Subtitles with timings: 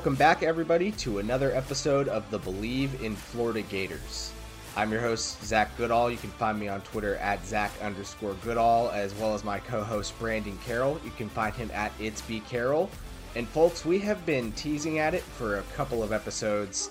[0.00, 4.32] Welcome back, everybody, to another episode of the Bleav in Florida Gators.
[4.74, 6.10] I'm your host, Zach Goodall.
[6.10, 9.82] You can find me on Twitter at Zach underscore Goodall, as well as my co
[9.84, 10.98] host, Brandon Carroll.
[11.04, 12.88] You can find him at It's Be Carroll.
[13.36, 16.88] And, folks, we have been teasing at it for a couple of episodes,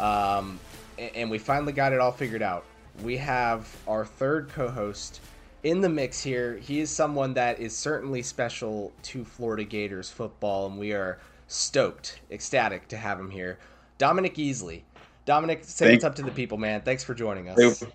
[0.00, 0.58] um,
[0.96, 2.64] and we finally got it all figured out.
[3.02, 5.20] We have our third co host
[5.62, 6.56] in the mix here.
[6.56, 12.20] He is someone that is certainly special to Florida Gators football, and we are stoked,
[12.30, 13.58] ecstatic to have him here.
[13.98, 14.82] Dominique Easley.
[15.24, 16.82] Dominic, say thank, what's up to the people, man.
[16.82, 17.80] Thanks for joining us.
[17.80, 17.86] Hey,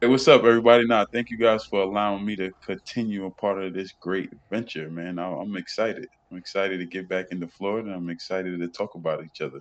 [0.00, 0.86] hey, what's up, everybody?
[0.86, 4.88] Now, thank you guys for allowing me to continue a part of this great venture,
[4.90, 5.18] man.
[5.18, 6.08] I'm excited.
[6.30, 7.92] I'm excited to get back into Florida.
[7.92, 9.60] I'm excited to talk about each other.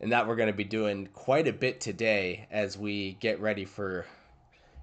[0.00, 3.64] And that we're going to be doing quite a bit today as we get ready
[3.64, 4.04] for,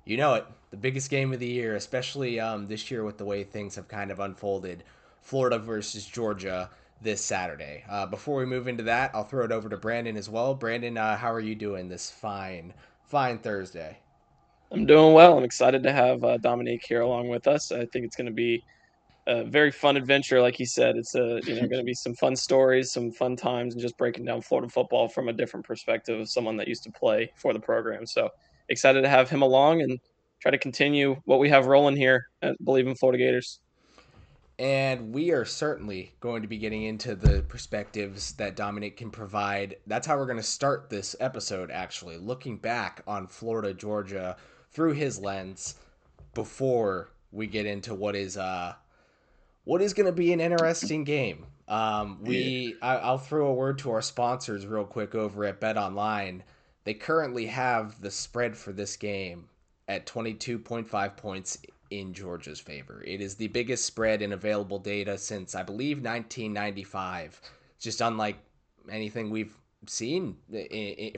[0.06, 3.26] you know it, the biggest game of the year, especially um, this year with the
[3.26, 4.86] way things have kind of unfolded.
[5.22, 6.70] Florida versus Georgia
[7.02, 7.84] this Saturday.
[7.90, 10.54] Uh, before we move into that, I'll throw it over to Brandon as well.
[10.54, 13.98] Brandon, uh, how are you doing this fine, fine Thursday?
[14.72, 15.38] I'm doing well.
[15.38, 17.72] I'm excited to have uh, Dominique here along with us.
[17.72, 18.64] I think it's going to be
[19.28, 20.96] a very fun adventure, like he said.
[20.96, 23.98] It's a you know going to be some fun stories, some fun times, and just
[23.98, 27.54] breaking down Florida football from a different perspective of someone that used to play for
[27.54, 28.06] the program.
[28.06, 28.30] So
[28.70, 30.00] excited to have him along and
[30.42, 33.60] try to continue what we have rolling here at Bleav in Florida Gators.
[34.60, 39.78] And we are certainly going to be getting into the perspectives that Dominic can provide.
[39.88, 44.36] That's how we're going to start this episode, actually, looking back on Florida, Georgia
[44.70, 45.76] through his lens
[46.34, 48.74] before we get into what is uh
[49.64, 51.46] what is going to be an interesting game.
[51.68, 55.78] Um, we I, I'll throw a word to our sponsors real quick over at Bet
[55.78, 56.44] Online.
[56.84, 59.48] They currently have the spread for this game
[59.88, 61.60] at 22.5 points
[61.90, 63.04] in Georgia's favor.
[63.06, 67.42] It is the biggest spread in available data since, I believe, 1995.
[67.80, 68.38] Just unlike
[68.92, 69.56] anything we've
[69.88, 70.38] seen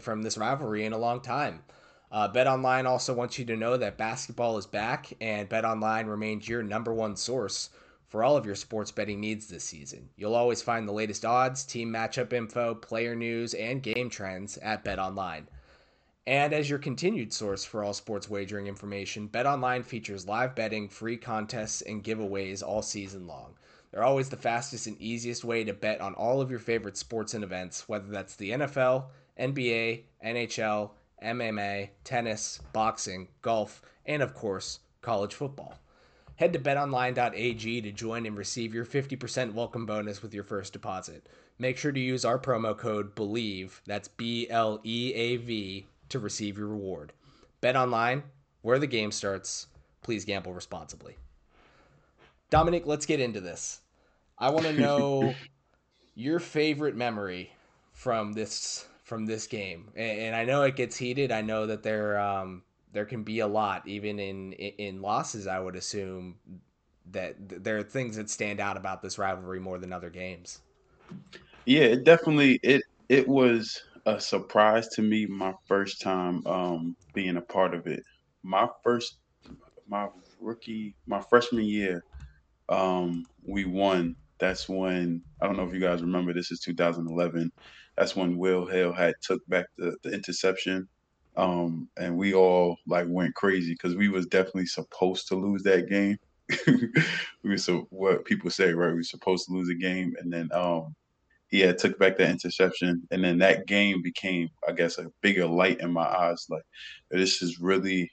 [0.02, 1.64] from this rivalry in a long time.
[2.12, 6.08] Uh, Bet Online also wants you to know that basketball is back, and Bet Online
[6.08, 7.70] remains your number one source
[8.10, 10.10] for all of your sports betting needs this season.
[10.18, 14.84] You'll always find the latest odds, team matchup info, player news, and game trends at
[14.84, 15.48] Bet Online.
[16.28, 21.18] And as your continued source for all sports wagering information, BetOnline features live betting, free
[21.18, 23.56] contests, and giveaways all season long.
[23.92, 27.34] They're always the fastest and easiest way to bet on all of your favorite sports
[27.34, 29.06] and events, whether that's the NFL,
[29.40, 30.92] NBA, NHL,
[31.24, 35.80] MMA, tennis, boxing, golf, and of course, college football.
[36.36, 41.28] Head to betonline.ag to join and receive your 50% welcome bonus with your first deposit.
[41.60, 46.20] Make sure to use our promo code BLEAV, that's B L E A V, to
[46.20, 47.14] receive your reward.
[47.60, 48.24] Bet online,
[48.62, 49.68] where the game starts.
[50.02, 51.18] Please gamble responsibly.
[52.50, 53.82] Dominic, let's get into this.
[54.38, 55.34] I want to know
[56.16, 57.52] your favorite memory
[57.94, 61.34] from this from this game, and, and, I know it gets heated.
[61.34, 65.48] I know that there um, there can be a lot, even in in losses.
[65.48, 66.36] I would assume
[67.12, 70.60] that there are things that stand out about this rivalry more than other games.
[71.66, 77.38] Yeah, it definitely it it was a surprise to me my first time um, being
[77.38, 78.04] a part of it.
[78.44, 79.18] My first,
[79.88, 80.08] my
[80.40, 82.04] rookie, my freshman year,
[82.70, 84.16] um, we won.
[84.40, 86.34] That's when I don't know if you guys remember.
[86.34, 87.52] This is 2011.
[87.98, 90.88] That's when Will Hill had took back the, the interception,
[91.36, 95.90] um, and we all like went crazy because we was definitely supposed to lose that
[95.90, 96.18] game.
[96.68, 98.90] we were so what people say, right?
[98.90, 100.96] We were supposed to lose a game, and then um,
[101.52, 105.48] he had took back that interception, and then that game became, I guess, a bigger
[105.48, 106.48] light in my eyes.
[106.50, 106.64] Like
[107.12, 108.10] this is really,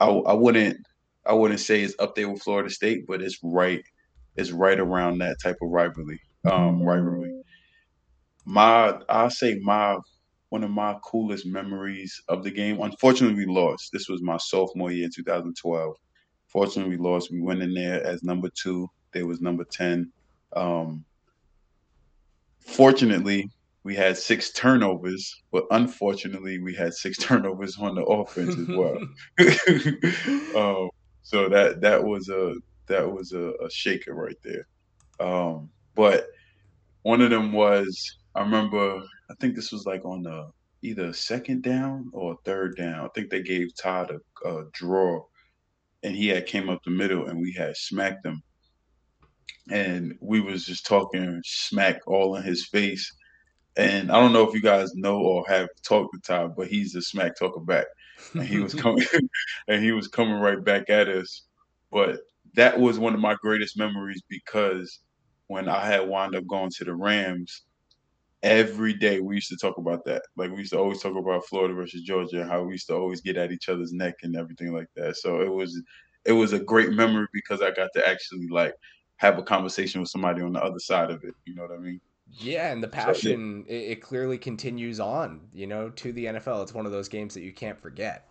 [0.00, 0.78] I, I wouldn't,
[1.26, 3.82] I wouldn't say it's up there with Florida State, but it's right,
[4.36, 6.20] it's right around that type of rivalry.
[6.44, 7.32] Um, rivalry.
[8.44, 9.96] My, I'll say my
[10.50, 12.78] one of my coolest memories of the game.
[12.82, 13.88] Unfortunately, we lost.
[13.90, 15.96] This was my sophomore year, 2012.
[16.48, 17.30] Fortunately, we lost.
[17.32, 18.86] We went in there as number two.
[19.12, 20.12] They was number ten.
[20.54, 21.06] Um,
[22.64, 23.50] fortunately,
[23.84, 28.98] we had six turnovers, but unfortunately, we had six turnovers on the offense as well.
[30.56, 30.90] um,
[31.22, 32.54] so that that was a
[32.86, 34.66] that was a, a shaker right there.
[35.20, 36.26] Um, but
[37.02, 40.50] one of them was I remember I think this was like on the
[40.82, 43.04] either second down or third down.
[43.04, 45.24] I think they gave Todd a, a draw,
[46.02, 48.42] and he had came up the middle, and we had smacked him,
[49.70, 53.10] and we was just talking smack all in his face.
[53.76, 56.94] And I don't know if you guys know or have talked to Todd, but he's
[56.94, 57.86] a smack talker back,
[58.34, 59.06] and he was coming,
[59.68, 61.42] and he was coming right back at us.
[61.90, 62.20] But
[62.54, 65.00] that was one of my greatest memories because
[65.46, 67.62] when I had wound up going to the Rams,
[68.42, 70.22] every day we used to talk about that.
[70.36, 72.96] Like we used to always talk about Florida versus Georgia and how we used to
[72.96, 75.16] always get at each other's neck and everything like that.
[75.16, 75.80] So it was
[76.24, 78.74] it was a great memory because I got to actually like
[79.22, 81.34] have a conversation with somebody on the other side of it.
[81.44, 82.00] You know what I mean?
[82.32, 83.78] Yeah, and the passion so, yeah.
[83.78, 85.40] it, it clearly continues on.
[85.54, 86.64] You know, to the NFL.
[86.64, 88.28] It's one of those games that you can't forget.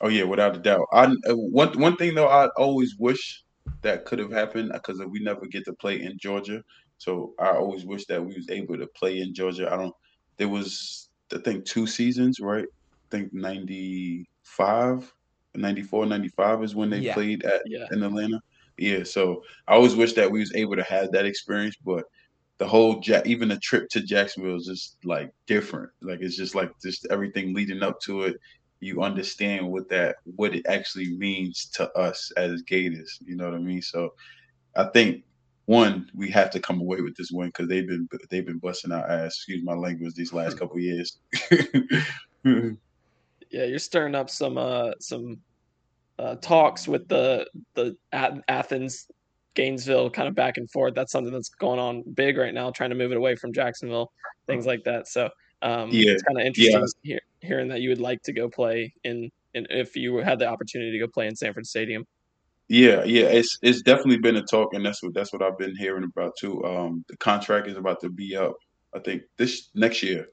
[0.00, 0.86] Oh yeah, without a doubt.
[0.92, 3.42] I uh, one one thing though, I always wish
[3.82, 6.62] that could have happened because we never get to play in Georgia.
[6.98, 9.72] So I always wish that we was able to play in Georgia.
[9.72, 9.94] I don't.
[10.36, 12.66] There was I think two seasons, right?
[12.66, 15.12] I think 95,
[15.56, 17.14] 94, 95 is when they yeah.
[17.14, 17.86] played at yeah.
[17.90, 18.40] in Atlanta.
[18.76, 19.04] Yeah.
[19.04, 22.04] So I always wish that we was able to have that experience, but
[22.58, 25.90] the whole even the trip to Jacksonville is just like different.
[26.00, 28.36] Like it's just like just everything leading up to it.
[28.80, 33.18] You understand what that what it actually means to us as Gators.
[33.24, 33.82] You know what I mean?
[33.82, 34.14] So
[34.76, 35.24] I think
[35.66, 38.92] one, we have to come away with this win because they've been they've been busting
[38.92, 39.36] our ass.
[39.36, 41.18] Excuse my language these last couple years.
[42.44, 42.70] yeah,
[43.50, 45.38] you're stirring up some uh some
[46.18, 49.06] uh, talks with the the Athens
[49.54, 50.94] Gainesville kind of back and forth.
[50.94, 54.12] That's something that's going on big right now, trying to move it away from Jacksonville,
[54.46, 55.08] things like that.
[55.08, 55.30] So
[55.62, 56.12] um, yeah.
[56.12, 57.12] it's kind of interesting yeah.
[57.14, 60.46] hear, hearing that you would like to go play in, in if you had the
[60.46, 62.06] opportunity to go play in Sanford Stadium.
[62.68, 65.76] Yeah, yeah, it's it's definitely been a talk, and that's what that's what I've been
[65.76, 66.64] hearing about too.
[66.64, 68.54] Um, the contract is about to be up.
[68.94, 70.28] I think this next year,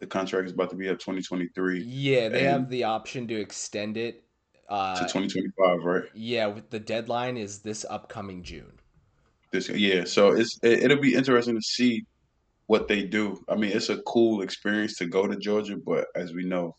[0.00, 1.84] the contract is about to be up 2023.
[1.84, 4.24] Yeah, they have the option to extend it
[4.68, 6.04] uh, to 2025, right?
[6.14, 8.80] Yeah, with the deadline is this upcoming June.
[9.52, 12.04] This yeah, so it's it, it'll be interesting to see
[12.66, 13.42] what they do.
[13.48, 16.76] I mean, it's a cool experience to go to Georgia, but as we know,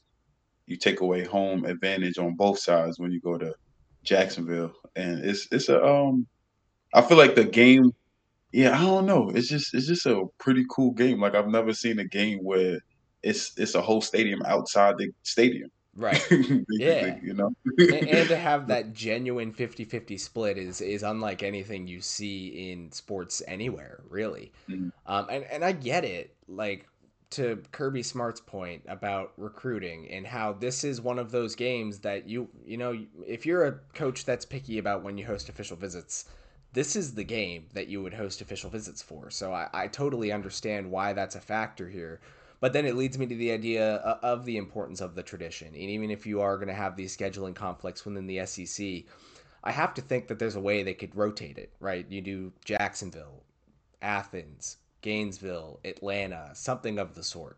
[0.66, 3.54] you take away home advantage on both sides when you go to
[4.04, 6.28] Jacksonville, and it's it's a um,
[6.94, 7.92] I feel like the game.
[8.54, 9.30] Yeah, I don't know.
[9.30, 11.20] It's just it's just a pretty cool game.
[11.20, 12.80] Like I've never seen a game where
[13.24, 15.70] it's it's a whole stadium outside the stadium.
[15.98, 16.24] Right.
[16.70, 17.18] yeah.
[17.24, 17.56] You know.
[17.80, 22.92] and, and, to have that genuine 50-50 split is is unlike anything you see in
[22.92, 24.52] sports anywhere, really.
[24.70, 24.90] Mm-hmm.
[25.08, 26.36] Um, and and I get it.
[26.48, 26.88] Like
[27.32, 32.28] to Kirby Smart's point about recruiting and how this is one of those games that
[32.28, 36.26] you you know if you're a coach that's picky about when you host official visits,
[36.74, 39.32] this is the game that you would host official visits for.
[39.32, 42.22] So I, I totally understand why that's a factor here.
[42.60, 45.68] But then it leads me to the idea of the importance of the tradition.
[45.68, 49.04] And even if you are going to have these scheduling conflicts within the SEC,
[49.64, 52.06] I have to think that there's a way they could rotate it, right?
[52.10, 53.44] You do Jacksonville,
[54.02, 57.58] Athens, Gainesville, Atlanta, something of the sort.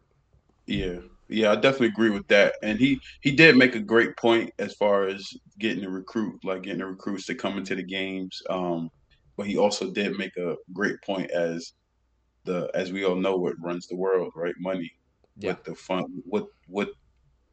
[0.68, 1.00] Yeah,
[1.30, 2.56] yeah, I definitely agree with that.
[2.62, 5.28] And he he did make a great point as far as
[5.60, 8.40] getting the recruit, like getting the recruits to come into the games.
[8.50, 8.90] Um,
[9.36, 11.74] but he also did make a great point as
[12.50, 14.56] the as we all know what runs the world, right?
[14.60, 14.92] Money.
[15.38, 15.52] Yeah.
[15.52, 16.90] What the fun what what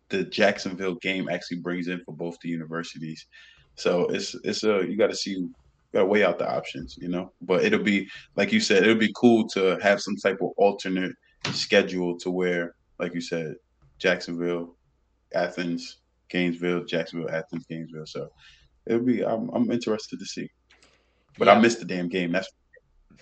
[0.09, 3.27] the Jacksonville game actually brings in for both the universities.
[3.75, 5.49] So it's it's a you got to see
[5.93, 7.33] gotta weigh out the options, you know.
[7.43, 11.13] But it'll be like you said, it'll be cool to have some type of alternate
[11.53, 13.55] schedule to where, like you said,
[13.99, 14.77] Jacksonville,
[15.35, 15.99] Athens,
[16.31, 18.07] Gainesville, Jacksonville, Athens, Gainesville.
[18.07, 18.29] So
[18.87, 19.25] it'll be.
[19.25, 20.49] I'm I'm interested to see.
[21.39, 21.55] But yeah.
[21.55, 22.33] I missed the damn game.
[22.33, 22.51] That's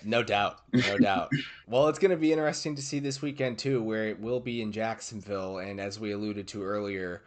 [0.05, 1.31] no doubt, no doubt.
[1.67, 4.61] Well, it's going to be interesting to see this weekend too, where it will be
[4.61, 7.23] in Jacksonville, and as we alluded to earlier,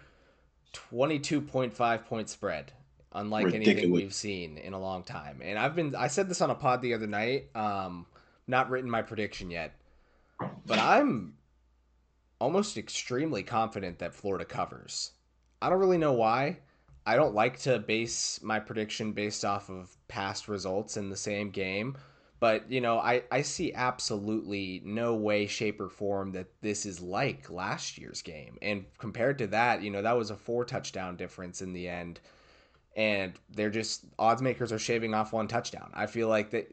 [0.74, 2.72] twenty-two point five point spread
[3.14, 3.70] unlike Ridiculous.
[3.70, 5.40] anything we've seen in a long time.
[5.44, 7.50] And I've been I said this on a pod the other night.
[7.56, 8.06] Um,
[8.48, 9.74] not written my prediction yet,
[10.66, 11.34] but I'm
[12.40, 15.12] almost extremely confident that Florida covers.
[15.62, 16.60] I don't really know why.
[17.06, 21.50] I don't like to base my prediction based off of past results in the same
[21.50, 21.98] game.
[22.40, 27.02] But, you know, I, I see absolutely no way, shape, or form that this is
[27.02, 28.58] like last year's game.
[28.62, 32.20] And compared to that, you know, that was a four touchdown difference in the end
[32.98, 35.92] and they're just odds makers are shaving off one touchdown.
[35.94, 36.68] I feel like that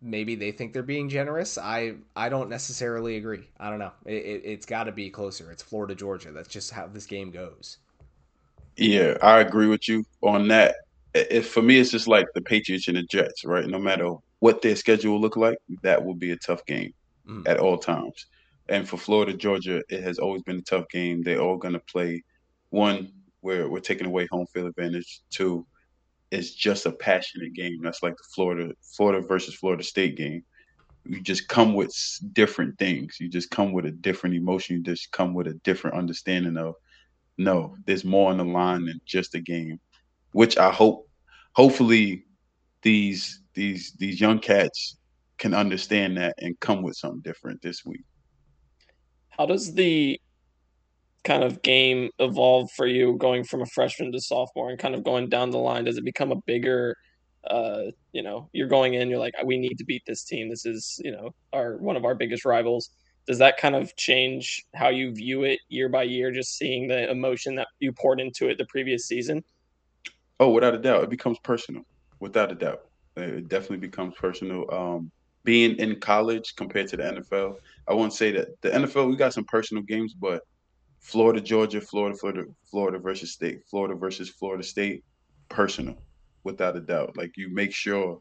[0.00, 1.58] maybe they think they're being generous.
[1.58, 3.46] I I don't necessarily agree.
[3.60, 3.92] I don't know.
[4.06, 5.52] It, it, has got to be closer.
[5.52, 6.32] It's Florida Georgia.
[6.32, 7.76] That's just how this game goes.
[8.76, 10.76] Yeah, I agree with you on that.
[11.14, 13.66] If for me, it's just like the Patriots and the Jets, right?
[13.66, 16.92] No matter what their schedule will look like, that will be a tough game
[17.28, 17.46] mm.
[17.46, 18.26] at all times.
[18.68, 21.22] And for Florida, Georgia, it has always been a tough game.
[21.22, 22.24] They're all going to play
[22.70, 25.20] one where we're taking away home field advantage.
[25.30, 25.64] Two,
[26.32, 27.78] it's just a passionate game.
[27.84, 30.42] That's like the Florida Florida versus Florida State game.
[31.04, 31.94] You just come with
[32.32, 33.18] different things.
[33.20, 34.74] You just come with a different emotion.
[34.74, 36.74] You just come with a different understanding of
[37.38, 39.78] no, there's more on the line than just a game.
[40.32, 41.08] Which I hope
[41.52, 42.24] hopefully
[42.82, 44.96] these these these young cats
[45.38, 48.04] can understand that and come with something different this week.
[49.30, 50.20] How does the
[51.24, 55.04] kind of game evolve for you going from a freshman to sophomore and kind of
[55.04, 55.84] going down the line?
[55.84, 56.96] Does it become a bigger
[57.44, 60.48] uh, you know, you're going in, you're like, we need to beat this team.
[60.48, 62.90] This is, you know, our one of our biggest rivals.
[63.26, 67.10] Does that kind of change how you view it year by year, just seeing the
[67.10, 69.42] emotion that you poured into it the previous season?
[70.40, 71.04] Oh, without a doubt.
[71.04, 71.82] It becomes personal.
[72.22, 72.82] Without a doubt.
[73.16, 74.64] It definitely becomes personal.
[74.72, 75.10] Um,
[75.42, 77.56] being in college compared to the NFL,
[77.88, 80.42] I won't say that the NFL we got some personal games, but
[81.00, 85.02] Florida, Georgia, Florida, Florida, Florida versus State, Florida versus Florida State,
[85.48, 85.96] personal,
[86.44, 87.16] without a doubt.
[87.16, 88.20] Like you make sure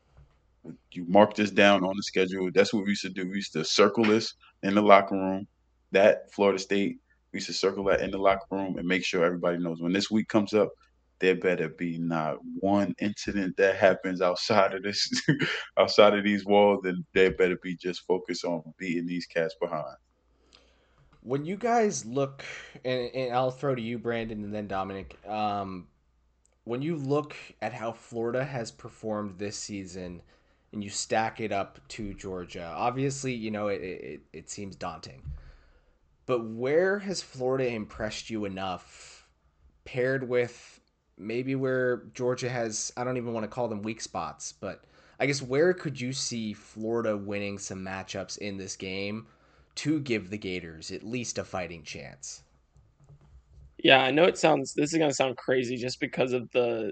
[0.92, 2.50] you mark this down on the schedule.
[2.52, 3.30] That's what we used to do.
[3.30, 5.48] We used to circle this in the locker room.
[5.92, 6.98] That Florida State,
[7.32, 9.94] we used to circle that in the locker room and make sure everybody knows when
[9.94, 10.70] this week comes up,
[11.22, 15.10] there better be not one incident that happens outside of this,
[15.78, 19.96] outside of these walls, and they better be just focused on beating these cats behind.
[21.22, 22.44] When you guys look,
[22.84, 25.18] and, and I'll throw to you, Brandon, and then Dominic.
[25.28, 25.88] Um,
[26.64, 30.22] when you look at how Florida has performed this season,
[30.74, 35.22] and you stack it up to Georgia, obviously, you know it, it, it seems daunting.
[36.26, 39.28] But where has Florida impressed you enough,
[39.86, 40.81] paired with
[41.22, 44.84] maybe where Georgia has, I don't even want to call them weak spots, but
[45.20, 49.28] I guess where could you see Florida winning some matchups in this game
[49.76, 52.44] to give the Gators at least a fighting chance?
[53.78, 56.92] Yeah, I know it sounds, this is going to sound crazy just because of the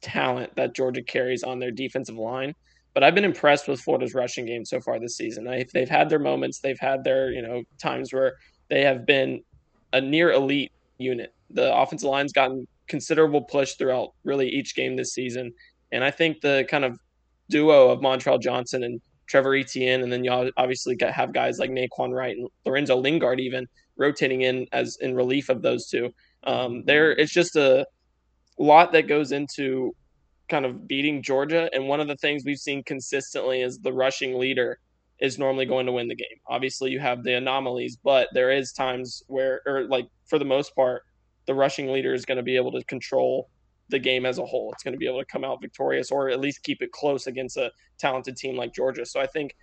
[0.00, 2.54] talent that Georgia carries on their defensive line.
[2.94, 5.48] But I've been impressed with Florida's rushing game so far this season.
[5.48, 8.34] I, they've had their moments, they've had their you know times where
[8.70, 9.42] they have been
[9.92, 15.14] a near elite unit the offensive line's gotten considerable push throughout really each game this
[15.14, 15.52] season.
[15.92, 16.98] And I think the kind of
[17.48, 22.12] duo of Montrell Johnson and Trevor Etienne, and then you obviously have guys like Nay'Quan
[22.12, 26.10] Wright and Lorenzo Lingard even rotating in as in relief of those two.
[26.44, 27.86] Um, there, it's just a
[28.58, 29.94] lot that goes into
[30.48, 31.70] kind of beating Georgia.
[31.72, 34.78] And one of the things we've seen consistently is the rushing leader
[35.20, 36.38] is normally going to win the game.
[36.46, 40.74] Obviously, you have the anomalies, but there is times where, or like for the most
[40.74, 41.02] part,
[41.46, 43.50] the rushing leader is going to be able to control
[43.88, 44.72] the game as a whole.
[44.72, 47.26] It's going to be able to come out victorious or at least keep it close
[47.26, 49.04] against a talented team like Georgia.
[49.04, 49.54] So I think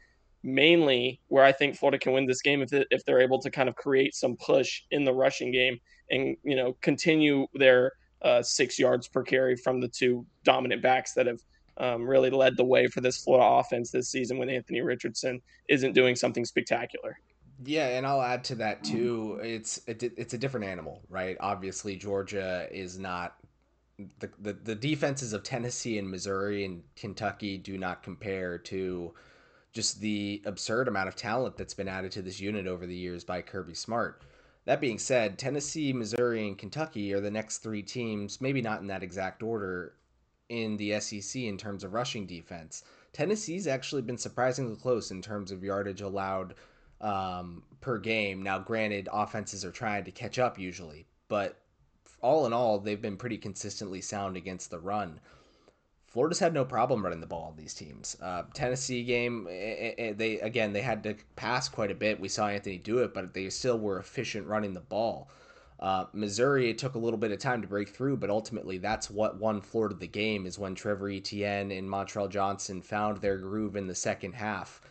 [0.44, 3.70] mainly where I think Florida can win this game if, if they're able to kind
[3.70, 8.78] of create some push in the rushing game and you know continue their uh, six
[8.78, 11.40] yards per carry from the two dominant backs that have
[11.78, 15.94] um, really led the way for this Florida offense this season when Anthony Richardson isn't
[15.94, 17.18] doing something spectacular.
[17.64, 19.40] Yeah, and I'll add to that too.
[19.44, 21.38] It's it, it's a different animal, right?
[21.40, 23.38] Obviously, Georgia is not
[24.20, 29.14] the, the the defenses of Tennessee and Missouri and Kentucky do not compare to
[29.74, 33.24] just the absurd amount of talent that's been added to this unit over the years
[33.24, 34.24] by Kirby Smart.
[34.66, 38.88] That being said, Tennessee, Missouri, and Kentucky are the next three teams, maybe not in
[38.88, 39.94] that exact order,
[40.50, 42.84] in the SEC in terms of rushing defense.
[43.14, 46.54] Tennessee's actually been surprisingly close in terms of yardage allowed
[47.02, 48.42] um, per game.
[48.44, 51.58] Now, granted, offenses are trying to catch up usually, but
[52.22, 55.20] all in all, they've been pretty consistently sound against the run.
[56.12, 58.18] Florida's had no problem running the ball on these teams.
[58.22, 61.90] Uh, Tennessee game, it, eh, it, eh, eh, they again they had to pass quite
[61.90, 62.20] a bit.
[62.20, 65.30] We saw Anthony do it, but they still were efficient running the ball.
[65.80, 69.10] Uh, Missouri, it took a little bit of time to break through, but ultimately that's
[69.10, 70.46] what won Florida the game.
[70.46, 74.82] Is when Trevor Etienne and Montrell Johnson found their groove in the second half.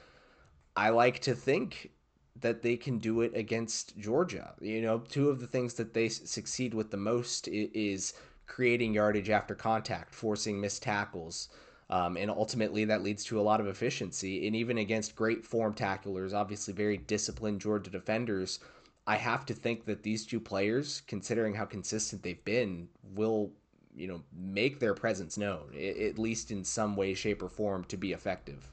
[0.75, 1.91] I like to think
[2.37, 4.55] that they can do it against Georgia.
[4.61, 8.15] You know, two of the things that they succeed with the most is
[8.47, 11.49] creating yardage after contact, forcing missed tackles.
[11.89, 14.47] Um, and ultimately, that leads to a lot of efficiency.
[14.47, 18.61] And even against great form tacklers, obviously very disciplined Georgia defenders,
[19.07, 23.53] I have to think that these two players, considering how consistent they've been, will
[23.95, 27.97] you know make their presence known, at least in some way, shape, or form, to
[27.97, 28.71] be effective.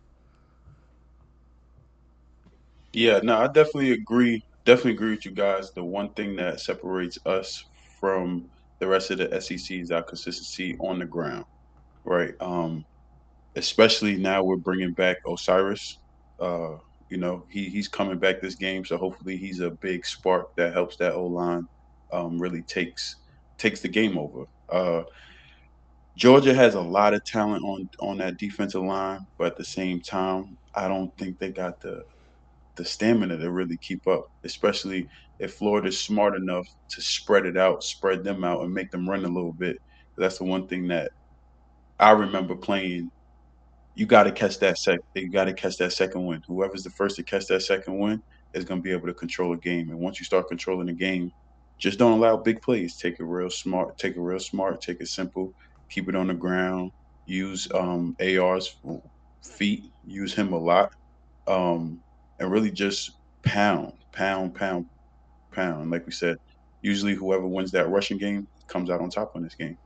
[2.98, 4.44] Yeah, no, I definitely agree.
[4.66, 5.72] Definitely agree with you guys.
[5.76, 7.56] The one thing that separates us
[8.00, 8.50] from
[8.80, 11.46] the rest of the SEC is our consistency on the ground,
[12.06, 12.34] right?
[12.42, 12.86] Um,
[13.56, 16.00] especially now we're bringing back Osiris.
[16.40, 16.78] Uh,
[17.10, 20.74] You know, he he's coming back this game, so hopefully he's a big spark that
[20.74, 21.66] helps that O line
[22.14, 23.16] um, really takes
[23.60, 24.46] takes the game over.
[24.72, 25.04] Uh,
[26.18, 30.02] Georgia has a lot of talent on on that defensive line, but at the same
[30.02, 32.04] time, I don't think they got the
[32.78, 35.08] the stamina to really keep up, especially
[35.40, 39.26] if Florida's smart enough to spread it out, spread them out, and make them run
[39.26, 39.78] a little bit.
[40.18, 41.12] That's the one thing that
[42.00, 43.12] I remember playing
[43.98, 45.00] you got to catch that sec.
[45.16, 46.44] You got to catch that second win.
[46.48, 48.22] Whoever's the first to catch that second win
[48.54, 49.90] is going to be able to control a game.
[49.90, 51.32] And once you start controlling the game,
[51.80, 52.96] just don't allow big plays.
[52.96, 53.98] Take it real smart.
[53.98, 54.82] Take it real smart.
[54.82, 55.52] Take it simple.
[55.90, 56.92] Keep it on the ground.
[57.26, 58.76] Use um, AR's
[59.42, 59.86] feet.
[60.06, 60.94] Use him a lot,
[61.48, 62.00] um,
[62.40, 63.12] and really just
[63.44, 64.86] pound, pound, pound,
[65.52, 65.92] pound.
[65.92, 66.38] Like we said,
[66.82, 69.78] usually whoever wins that rushing game comes out on top in this game.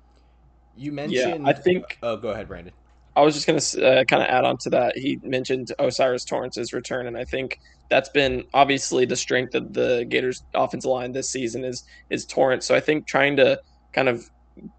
[0.75, 1.43] You mentioned.
[1.43, 1.98] Yeah, I think.
[2.01, 2.74] Oh, go ahead, Brandon.
[3.15, 4.98] I was just going to uh, kind of add on to that.
[4.98, 10.05] He mentioned Osiris Torrence's return, and I think that's been obviously the strength of the
[10.08, 12.65] Gators' offensive line this season is is Torrence.
[12.65, 13.60] So I think trying to
[13.91, 14.29] kind of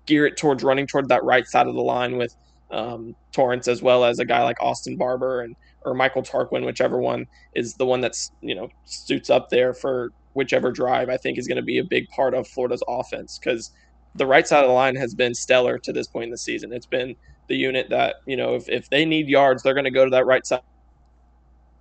[0.06, 2.34] gear it towards running toward that right side of the line with
[2.70, 6.98] um, Torrence as well as a guy like Austin Barber and or Michael Tarquin, whichever
[6.98, 11.08] one is the one that's you know suits up there for whichever drive.
[11.08, 13.70] I think is going to be a big part of Florida's offense because
[14.14, 16.72] the right side of the line has been stellar to this point in the season.
[16.72, 17.16] It's been
[17.48, 20.10] the unit that you know if, if they need yards, they're going to go to
[20.10, 20.60] that right side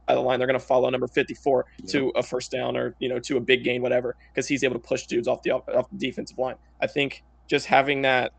[0.07, 0.39] of the line.
[0.39, 1.91] They're going to follow number 54 yeah.
[1.91, 4.75] to a first down or you know to a big gain, whatever, because he's able
[4.75, 6.55] to push dudes off the off the defensive line.
[6.81, 8.31] I think just having that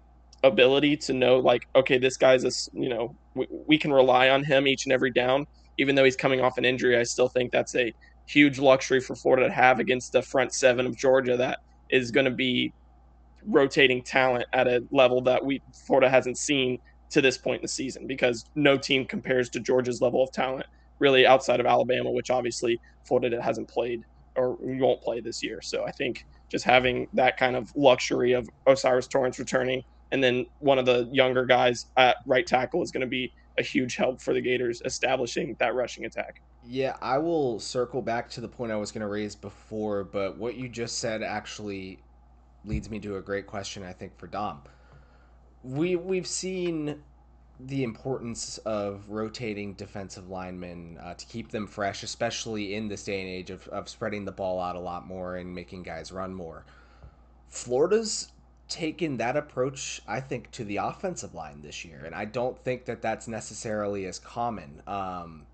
[0.45, 4.43] ability to know like okay this guy's a you know we, we can rely on
[4.43, 5.47] him each and every down
[5.79, 7.93] even though he's coming off an injury i still think that's a
[8.27, 12.25] huge luxury for florida to have against the front seven of georgia that is going
[12.25, 12.73] to be
[13.47, 16.79] rotating talent at a level that we florida hasn't seen
[17.13, 20.67] to this point in the season because no team compares to Georgia's level of talent,
[20.99, 24.03] really outside of Alabama, which obviously Florida hasn't played
[24.35, 25.61] or won't play this year.
[25.63, 30.47] So I think just having that kind of luxury of osiris Torrence returning and then
[30.61, 34.21] one of the younger guys at right tackle is going to be a huge help
[34.21, 36.41] for the Gators establishing that rushing attack.
[36.65, 40.39] Yeah, I will circle back to the point I was going to raise before, but
[40.39, 41.99] what you just said actually
[42.65, 44.63] leads me to a great question, I think, for Dom
[45.63, 47.03] we we've seen
[47.61, 53.21] the importance of rotating defensive linemen uh, to keep them fresh, especially in this day
[53.21, 56.35] and age of, of spreading the ball out a lot more and making guys run
[56.35, 56.65] more.
[57.49, 58.33] Florida's
[58.69, 62.85] taken that approach, I think, to the offensive line this year, and I don't think
[62.87, 64.83] that that's necessarily as common.
[64.87, 65.47] Um,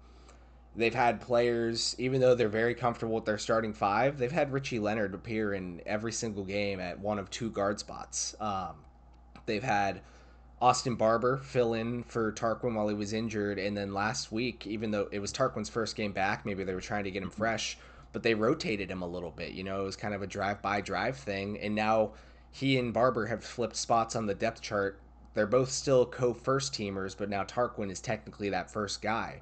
[0.77, 4.79] they've had players, even though they're very comfortable with their starting five, they've had Richie
[4.79, 8.37] Leonard appear in every single game at one of two guard spots.
[8.41, 8.77] Um,
[9.49, 10.03] They've had
[10.61, 14.91] Austin Barber fill in for Tarquin while he was injured, and then last week, even
[14.91, 17.79] though it was Tarquin's first game back, maybe they were trying to get him fresh,
[18.13, 19.53] but they rotated him a little bit.
[19.53, 22.13] You know, it was kind of a drive-by drive thing, and now
[22.51, 25.01] he and Barber have flipped spots on the depth chart.
[25.35, 29.41] They're both still co-first teamers, but now Tarquin is technically that first guy.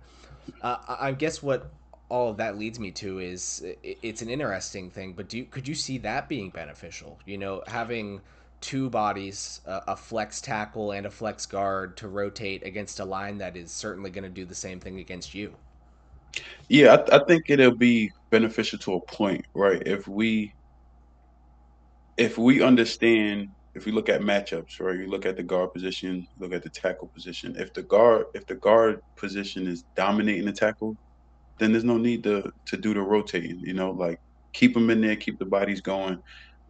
[0.62, 1.71] Uh, I guess what
[2.09, 5.66] all of that leads me to is it's an interesting thing, but do you, could
[5.66, 7.19] you see that being beneficial?
[7.25, 8.21] You know, having
[8.61, 13.38] two bodies, uh, a flex tackle and a flex guard, to rotate against a line
[13.38, 15.55] that is certainly going to do the same thing against you.
[16.69, 19.83] Yeah, I, th- I, think it'll be beneficial to a point, right?
[19.87, 20.53] If we
[22.16, 24.98] if we understand, if we look at matchups, right?
[24.98, 27.55] You look at the guard position, look at the tackle position.
[27.59, 30.96] If the guard if the guard position is dominating the tackle,
[31.59, 33.61] then there's no need to to do the rotating.
[33.61, 34.18] You know, like
[34.52, 36.18] keep them in there, keep the bodies going.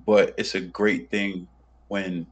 [0.04, 1.48] But it's a great thing
[1.88, 2.26] when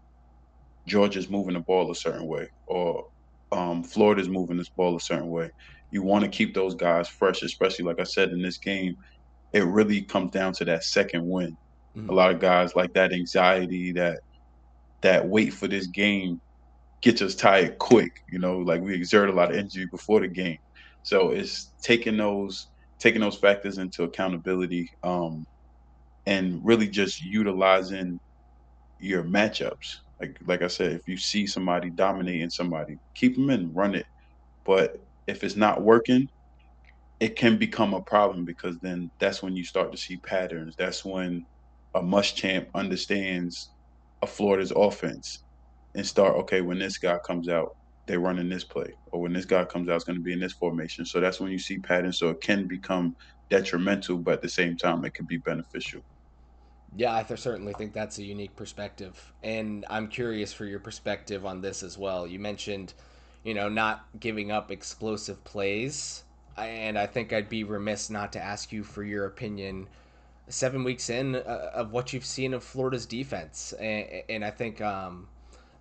[0.87, 3.05] Georgia's moving the ball a certain way or
[3.53, 5.50] um, Florida's moving this ball a certain way.
[5.90, 8.96] You want to keep those guys fresh, especially like I said in this game.
[9.53, 11.57] It really comes down to that second win.
[11.96, 12.11] Mm-hmm.
[12.11, 14.20] A lot of guys like that anxiety, that
[15.02, 16.40] that wait for this game
[17.02, 18.11] gets us tired quick.
[18.30, 20.59] You know, like we exert a lot of energy before the game.
[21.02, 25.44] So it's taking those taking those factors into accountability um,
[26.26, 28.18] and really just utilizing
[28.98, 29.98] your matchups.
[30.20, 34.07] Like like I said, if you see somebody dominating somebody, keep them in, run it.
[34.64, 36.28] But if it's not working,
[37.20, 40.74] it can become a problem because then that's when you start to see patterns.
[40.78, 41.44] That's when
[41.94, 43.70] a Muschamp understands
[44.22, 45.44] a Florida's offense
[45.94, 47.70] and start okay when this guy comes out
[48.07, 50.40] they're running this play or when this guy comes out it's going to be in
[50.40, 53.14] this formation so that's when you see patterns so it can become
[53.50, 56.02] detrimental but at the same time it can be beneficial
[56.96, 59.33] yeah, I certainly think that's a unique perspective.
[59.42, 62.26] And I'm curious for your perspective on this as well.
[62.26, 62.94] You mentioned,
[63.42, 66.24] you know, not giving up explosive plays.
[66.57, 69.88] and I think I'd be remiss not to ask you for your opinion.
[70.48, 74.80] Seven weeks in uh, of what you've seen of Florida's defense, and, and I think
[74.80, 75.28] um,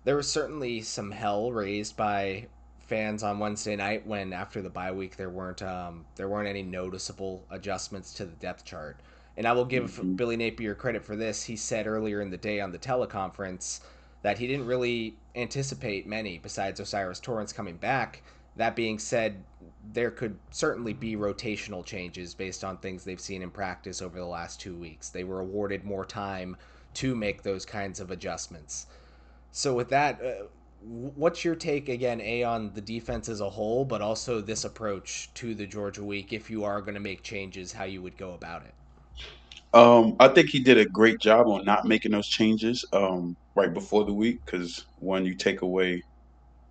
[0.04, 2.46] there was certainly some hell raised by
[2.78, 6.62] fans on Wednesday night when after the bye week there weren't um, there weren't any
[6.62, 9.00] noticeable adjustments to the depth chart.
[9.36, 10.14] And I will give mm-hmm.
[10.14, 11.42] Billy Napier credit for this.
[11.42, 13.80] He said earlier in the day on the teleconference
[14.22, 18.22] that he didn't really anticipate many besides Osiris Torrence coming back.
[18.56, 19.42] That being said,
[19.92, 24.26] there could certainly be rotational changes based on things they've seen in practice over the
[24.26, 25.10] last two weeks.
[25.10, 26.56] They were awarded more time
[26.94, 28.86] to make those kinds of adjustments.
[29.50, 30.44] So, with that, uh,
[30.84, 35.30] what's your take again, A, on the defense as a whole, but also this approach
[35.34, 38.34] to the Georgia week if you are going to make changes, how you would go
[38.34, 38.74] about it?
[39.72, 43.72] Um, I think he did a great job on not making those changes um, right
[43.74, 46.00] before the week because when you take away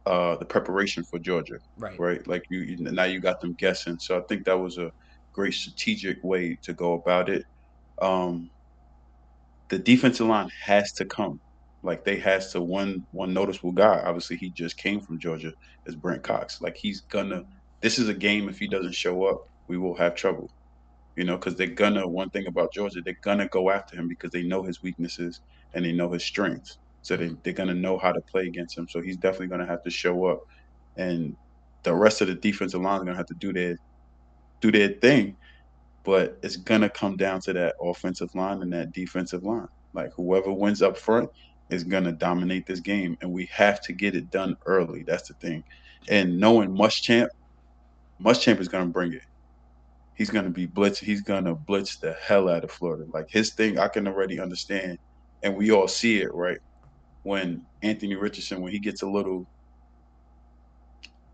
[0.05, 1.99] uh, the preparation for Georgia, right?
[1.99, 3.97] Right, like you, you now you got them guessing.
[3.99, 4.91] So I think that was a
[5.33, 7.43] great strategic way to go about it.
[8.01, 8.49] Um,
[9.69, 11.39] the defensive line has to come.
[11.83, 14.01] Like they has to one one noticeable guy.
[14.05, 15.51] Obviously, he just came from Georgia.
[15.85, 16.61] Is Brent Cox.
[16.61, 17.43] Like he's gonna.
[17.81, 18.47] This is a game.
[18.49, 20.49] If he doesn't show up, we will have trouble.
[21.15, 22.07] You know, because they're gonna.
[22.07, 25.41] One thing about Georgia, they're gonna go after him because they know his weaknesses
[25.73, 26.77] and they know his strengths.
[27.03, 28.87] So they, they're going to know how to play against him.
[28.89, 30.41] So he's definitely going to have to show up.
[30.97, 31.35] And
[31.83, 33.77] the rest of the defensive line is going to have to do their
[34.61, 35.35] do their thing.
[36.03, 39.67] But it's going to come down to that offensive line and that defensive line.
[39.93, 41.29] Like whoever wins up front
[41.69, 43.17] is going to dominate this game.
[43.21, 45.03] And we have to get it done early.
[45.03, 45.63] That's the thing.
[46.09, 47.27] And knowing Muschamp,
[48.21, 49.21] Muschamp is going to bring it.
[50.15, 50.99] He's going to be blitz.
[50.99, 53.05] He's going to blitz the hell out of Florida.
[53.11, 54.99] Like his thing, I can already understand.
[55.41, 56.59] And we all see it, right?
[57.23, 59.47] When Anthony Richardson, when he gets a little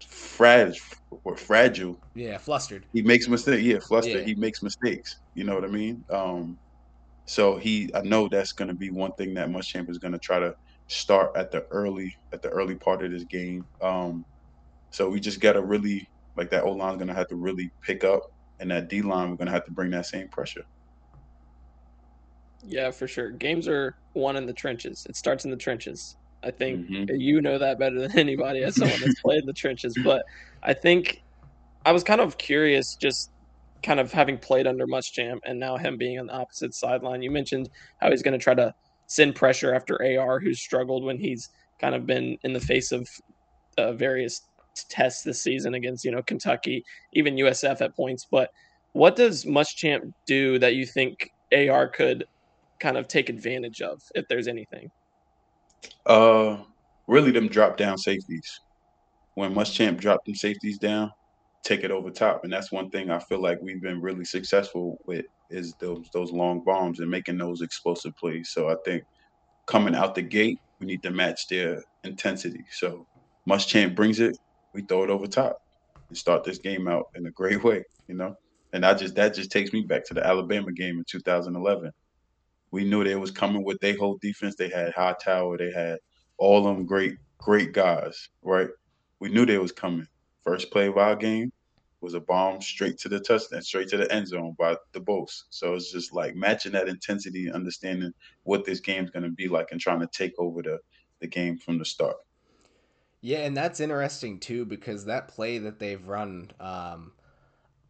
[0.08, 0.80] fragile
[1.24, 3.62] or fragile, yeah, flustered, he makes mistakes.
[3.62, 4.22] Yeah, flustered.
[4.22, 4.26] Yeah.
[4.26, 5.20] He makes mistakes.
[5.34, 6.04] You know what I mean?
[6.10, 6.58] Um,
[7.26, 10.20] so he, I know that's going to be one thing that Muschamp is going to
[10.20, 10.56] try to
[10.88, 13.66] start at the early at the early part of this game.
[13.82, 14.26] Um,
[14.92, 17.36] so we just got to really like that O line is going to have to
[17.36, 20.28] really pick up, and that D line we're going to have to bring that same
[20.30, 20.66] pressure.
[22.68, 23.32] Yeah, for sure.
[23.32, 25.06] Games are won in the trenches.
[25.10, 26.18] It starts in the trenches.
[26.44, 27.16] I think mm-hmm.
[27.16, 29.98] you know that better than anybody as someone that's played in the trenches.
[30.04, 30.24] But
[30.64, 31.24] I think
[31.86, 33.32] I was kind of curious, just
[33.84, 37.22] kind of having played under Muschamp and now him being on the opposite sideline.
[37.22, 37.70] You mentioned
[38.02, 38.74] how he's going to try to
[39.08, 43.08] send pressure after AR, who's struggled when he's kind of been in the face of
[43.78, 44.42] uh, various
[44.90, 48.26] tests this season against you know Kentucky, even USF at points.
[48.30, 48.52] But
[48.94, 52.26] what does Muschamp do that you think AR could
[52.80, 54.90] kind of take advantage of if there's anything?
[56.06, 56.58] Uh,
[57.08, 58.62] really, them drop down safeties.
[59.36, 61.12] When Muschamp dropped them safeties down,
[61.64, 64.98] take it over top, and that's one thing I feel like we've been really successful
[65.06, 68.50] with is those those long bombs and making those explosive plays.
[68.52, 69.04] So I think
[69.66, 72.64] coming out the gate, we need to match their intensity.
[72.72, 73.06] So
[73.48, 74.38] Muschamp brings it,
[74.74, 75.62] we throw it over top
[76.10, 78.36] and start this game out in a great way, you know.
[78.74, 81.92] And I just that just takes me back to the Alabama game in 2011
[82.72, 84.56] we knew they was coming with their whole defense.
[84.56, 85.58] They had Hightower.
[85.58, 86.00] they had
[86.38, 88.70] all them great, great guys, right?
[89.20, 90.08] We knew they was coming.
[90.44, 91.52] First play of our game
[92.02, 95.44] was a bomb straight to the touchdown, straight to the end zone by Debose.
[95.50, 99.68] So it's just like matching that intensity, understanding what this game's going to be like,
[99.72, 100.80] and trying to take over the
[101.20, 102.16] the game from the start.
[103.22, 107.12] Yeah, and that's interesting too because that play that they've run, um,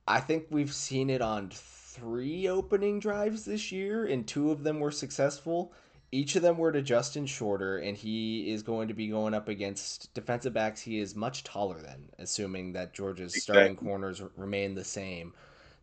[0.07, 1.51] I think we've seen it on
[1.99, 5.73] three opening drives this year, and two of them were successful.
[6.11, 9.47] Each of them were to Justin Shorter, and he is going to be going up
[9.47, 13.53] against defensive backs he is much taller than, assuming that Georgia's exactly.
[13.53, 15.33] starting corners remain the same.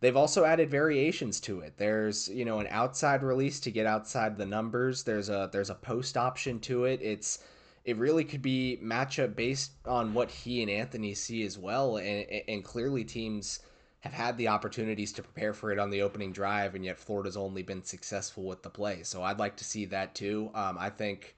[0.00, 1.74] They've also added variations to it.
[1.76, 5.04] There's, you know, an outside release to get outside the numbers.
[5.04, 7.00] There's a there's a post option to it.
[7.02, 7.38] It's
[7.84, 12.26] it really could be matchup based on what he and Anthony see as well, and
[12.48, 13.60] and clearly teams
[14.00, 17.36] have had the opportunities to prepare for it on the opening drive, and yet Florida's
[17.36, 19.02] only been successful with the play.
[19.02, 20.50] So I'd like to see that too.
[20.54, 21.34] Um, I think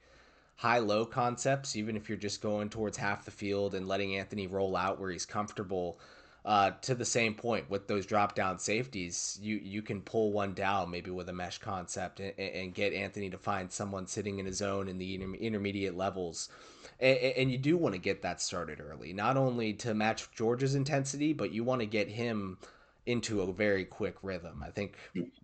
[0.55, 4.45] high low concepts, even if you're just going towards half the field and letting Anthony
[4.47, 5.99] roll out where he's comfortable.
[6.45, 10.53] Uh, to the same point with those drop down safeties, you you can pull one
[10.53, 14.45] down maybe with a mesh concept and, and get Anthony to find someone sitting in
[14.45, 16.49] his zone in the inter- intermediate levels
[16.99, 20.75] and, and you do want to get that started early, not only to match Georgia's
[20.75, 22.57] intensity, but you want to get him
[23.05, 24.63] into a very quick rhythm.
[24.65, 24.97] I think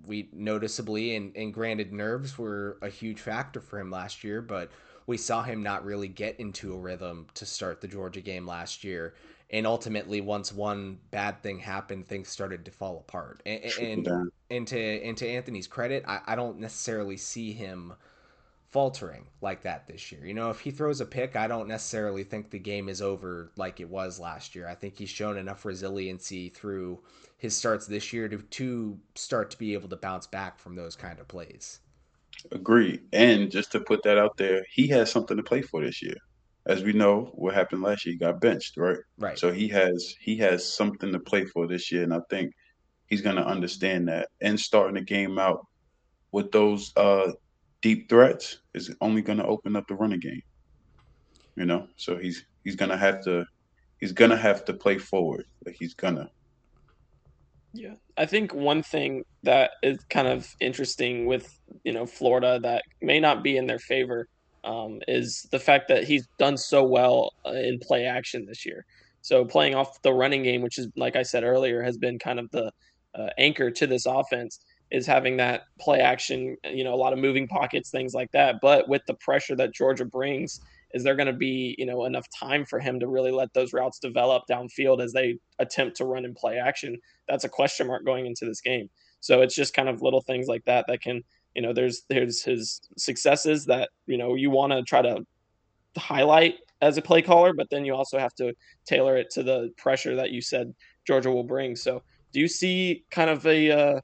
[0.06, 4.72] we noticeably, and, and granted, nerves were a huge factor for him last year, but
[5.08, 8.84] we saw him not really get into a rhythm to start the Georgia game last
[8.84, 9.16] year.
[9.50, 14.08] and ultimately once one bad thing happened things started to fall apart and and,
[14.50, 17.94] and to and to anthony's credit I, I don't necessarily see him
[18.76, 22.26] faltering like that this year you know if he throws a pick i don't necessarily
[22.26, 25.64] think the game is over like it was last year i think he's shown enough
[25.64, 27.00] resiliency through
[27.38, 30.94] his starts this year to to start to be able to bounce back from those
[30.94, 31.80] kind of plays
[32.52, 33.02] Agree.
[33.14, 36.16] And just to put that out there, he has something to play for this year.
[36.68, 38.98] As we know, what happened last year, he got benched, right?
[39.18, 39.38] Right.
[39.38, 42.52] So he has he has something to play for this year, and I think
[43.08, 44.30] he's going to understand that.
[44.42, 45.66] And starting the game out
[46.32, 47.32] with those uh,
[47.86, 50.42] deep threats is only going to open up the running game.
[51.56, 53.46] You know, so he's he's going to have to
[54.00, 55.46] he's going to have to play forward.
[55.64, 56.32] Like he's gonna.
[57.74, 61.48] Yeah, I think one thing that is kind of interesting with
[61.84, 64.28] you know Florida that may not be in their favor
[64.64, 68.84] um, is the fact that he's done so well uh, in play action this year.
[69.22, 72.40] So playing off the running game, which is like I said earlier, has been kind
[72.40, 72.72] of the
[73.14, 74.60] uh, anchor to this offense,
[74.96, 76.56] is having that play action.
[76.64, 78.56] You know, a lot of moving pockets, things like that.
[78.62, 80.62] But with the pressure that Georgia brings,
[80.94, 83.74] is there going to be you know enough time for him to really let those
[83.74, 86.98] routes develop downfield as they attempt to run and play action?
[87.28, 88.90] That's a question mark going into this game.
[89.20, 91.24] So it's just kind of little things like that that can
[91.56, 95.26] you know there's there's his successes that you know you want to try to
[95.98, 98.54] highlight as a play caller, but then you also have to
[98.86, 100.74] tailor it to the pressure that you said
[101.06, 101.76] Georgia will bring.
[101.76, 104.02] So do you see kind of a uh,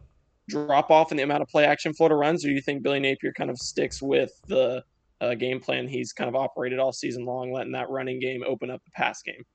[0.52, 3.00] drop off in the amount of play action Florida runs, or do you think Billy
[3.00, 4.84] Napier kind of sticks with the
[5.22, 8.72] uh, game plan he's kind of operated all season long, letting that running game open
[8.72, 9.46] up the pass game.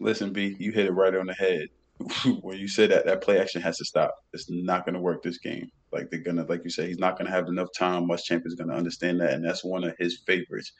[0.00, 1.68] Listen, B, you hit it right on the head.
[2.42, 4.14] when you said that that play action has to stop.
[4.32, 5.68] It's not going to work this game.
[5.92, 8.06] Like they're gonna, like you said, he's not going to have enough time.
[8.06, 10.72] Muschamp is going to understand that, and that's one of his favorites.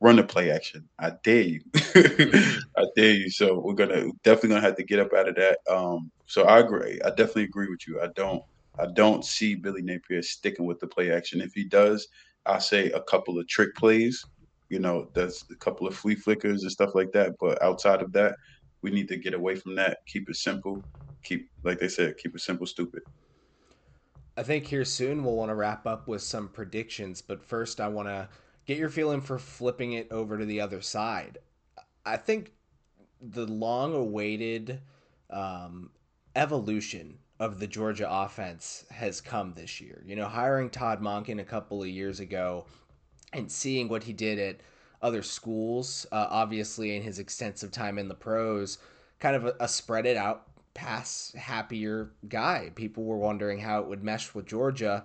[0.00, 0.88] Run the play action.
[0.98, 1.60] I dare you.
[1.74, 3.30] I dare you.
[3.30, 5.58] So we're gonna definitely gonna have to get up out of that.
[5.68, 7.00] Um, so I agree.
[7.04, 8.00] I definitely agree with you.
[8.00, 8.42] I don't.
[8.78, 11.40] I don't see Billy Napier sticking with the play action.
[11.40, 12.06] If he does,
[12.46, 14.24] I say a couple of trick plays.
[14.68, 17.34] You know, that's a couple of flea flickers and stuff like that.
[17.40, 18.36] But outside of that,
[18.82, 19.98] we need to get away from that.
[20.06, 20.82] Keep it simple.
[21.24, 23.02] Keep, like they said, keep it simple, stupid.
[24.36, 27.20] I think here soon we'll want to wrap up with some predictions.
[27.20, 28.28] But first, I want to
[28.64, 31.38] get your feeling for flipping it over to the other side.
[32.06, 32.52] I think
[33.20, 34.80] the long awaited
[35.28, 35.90] um,
[36.34, 40.02] evolution of the Georgia offense has come this year.
[40.06, 42.66] You know, hiring Todd Monken a couple of years ago
[43.32, 44.60] and seeing what he did at
[45.00, 48.76] other schools, uh, obviously in his extensive time in the pros,
[49.18, 52.70] kind of a, a spread it out pass happier guy.
[52.74, 55.04] People were wondering how it would mesh with Georgia.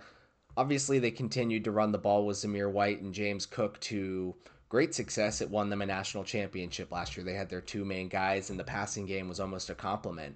[0.58, 4.36] Obviously, they continued to run the ball with Zamir White and James Cook to
[4.68, 5.40] great success.
[5.40, 7.26] It won them a national championship last year.
[7.26, 10.36] They had their two main guys, and the passing game was almost a compliment.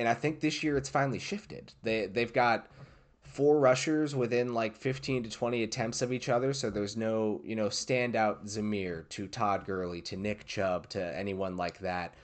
[0.00, 1.74] And I think this year it's finally shifted.
[1.82, 2.68] They they've got
[3.20, 7.54] four rushers within like 15 to 20 attempts of each other, so there's no, you
[7.54, 12.14] know, standout Zamir to Todd Gurley to Nick Chubb to anyone like that.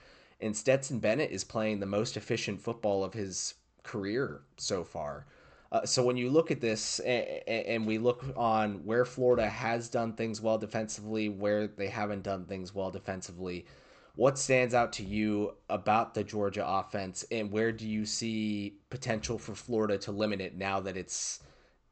[0.41, 5.27] And Stetson Bennett is playing the most efficient football of his career so far.
[5.71, 9.91] Uh, so when you look at this and, and, we look on where Florida has
[9.91, 13.67] done things well defensively, where they haven't done things well defensively,
[14.17, 19.39] what stands out to you about the Georgia offense, and where do you see potential
[19.39, 21.41] for Florida to limit it now that it's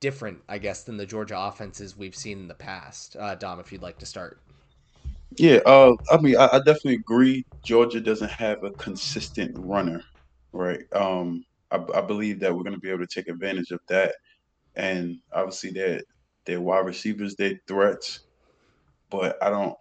[0.01, 3.17] different, I guess, than the Georgia offenses we've seen in the past?
[3.17, 4.41] Uh, Dom, if you'd like to start.
[5.37, 7.45] Yeah, uh, I mean, I, I, definitely agree.
[7.63, 10.03] Georgia doesn't have a consistent runner,
[10.53, 10.85] right?
[10.95, 14.15] Um, I, I believe that we're going to be able to take advantage of that,
[14.77, 16.03] and obviously, their
[16.47, 18.21] their wide receivers, their threats,
[19.11, 19.77] but I don't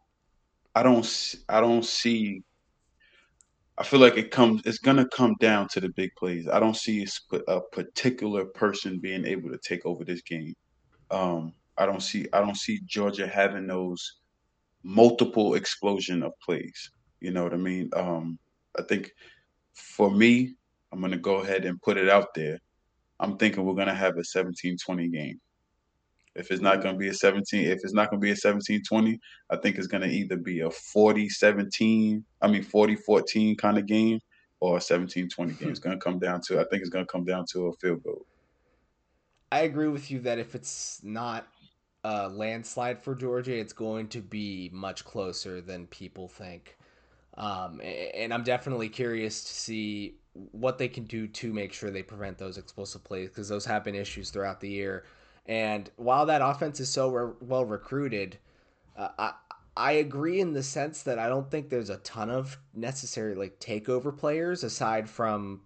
[0.75, 2.43] I don't I don't see.
[3.77, 4.61] I feel like it comes.
[4.65, 6.47] It's gonna come down to the big plays.
[6.47, 7.05] I don't see
[7.47, 10.53] a, particular person being able to take over this game.
[11.11, 12.27] Um, I don't see.
[12.33, 14.19] I don't see Georgia having those
[14.83, 16.91] multiple explosion of plays.
[17.19, 17.89] You know what I mean?
[17.95, 18.37] Um,
[18.77, 19.11] I think
[19.73, 20.55] for me,
[20.91, 22.59] I'm gonna go ahead and put it out there.
[23.19, 25.39] I'm thinking we're gonna have a 17-20 game.
[26.35, 28.35] If it's not going to be a 17, if it's not going to be a
[28.35, 29.19] 17-20,
[29.51, 34.19] I think it's going to either be a 40-17, I mean 40-14 kind of game
[34.59, 35.69] or a 17-20 game.
[35.69, 37.73] It's going to come down to I think it's going to come down to a
[37.73, 38.25] field goal.
[39.51, 41.47] I agree with you that if it's not
[42.03, 46.75] a landslide for Georgia, it's going to be much closer than people think.
[47.37, 52.03] Um, and I'm definitely curious to see what they can do to make sure they
[52.03, 55.05] prevent those explosive plays because those have been issues throughout the year.
[55.45, 58.37] And while that offense is so re- well recruited,
[58.97, 59.33] uh, I
[59.75, 63.59] I agree in the sense that I don't think there's a ton of necessary like
[63.59, 65.61] takeover players aside from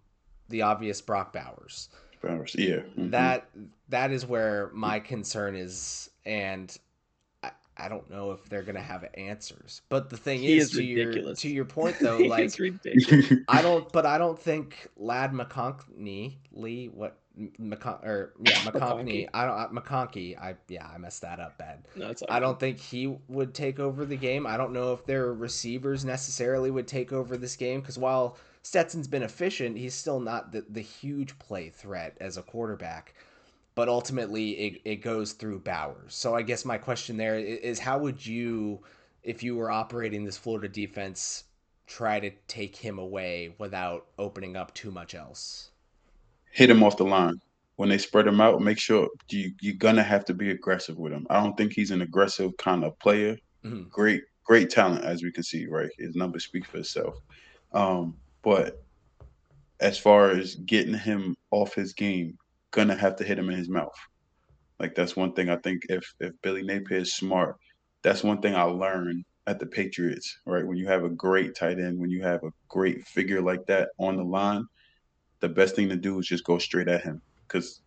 [0.50, 1.90] the obvious Brock Bowers.
[2.22, 2.78] Bowers, yeah.
[2.78, 3.12] Mm-hmm.
[3.12, 3.50] That
[3.90, 6.76] that is where my concern is, and
[7.44, 9.82] I, I don't know if they're gonna have answers.
[9.90, 11.44] But the thing is, is, to ridiculous.
[11.44, 12.52] your to your point though, like
[13.50, 17.20] I don't, but I don't think Ladd McConkey Lee what
[17.60, 19.30] McCon- or yeah McConkey.
[19.34, 20.38] I don't McConkey.
[20.38, 21.88] I yeah I messed that up bad.
[21.96, 24.48] No, it's I don't think he would take over the game.
[24.48, 29.08] I don't know if their receivers necessarily would take over this game because while Stetson's
[29.08, 33.14] been efficient, he's still not the, the huge play threat as a quarterback.
[33.76, 36.16] But ultimately, it, it goes through Bowers.
[36.16, 38.82] So I guess my question there is how would you,
[39.24, 41.46] if you were operating this Florida defense,
[41.86, 45.70] try to take him away without opening up too much else?
[46.58, 47.40] Hit him off the line.
[47.76, 50.98] When they spread him out, make sure you, you're going to have to be aggressive
[50.98, 51.28] with him.
[51.30, 53.38] I don't think he's an aggressive kind of player.
[53.64, 53.90] Mm-hmm.
[53.90, 55.92] Great, great talent, as we can see, right?
[56.00, 57.14] His numbers speak for itself.
[57.74, 58.82] Um, but
[59.82, 62.40] as far as getting him off his game,
[62.72, 63.96] gonna have to hit him in his mouth.
[64.80, 67.58] Like that's one thing I think if if Billy Napier is smart,
[68.02, 70.66] that's one thing I learned at the Patriots, right?
[70.66, 73.90] When you have a great tight end, when you have a great figure like that
[74.00, 74.66] on the line,
[75.40, 77.22] the best thing to do is just go straight at him.
[77.48, 77.82] Because